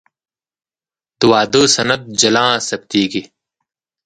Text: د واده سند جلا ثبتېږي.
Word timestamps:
د 1.19 1.21
واده 1.31 1.61
سند 1.75 2.01
جلا 2.21 2.45
ثبتېږي. 2.67 3.23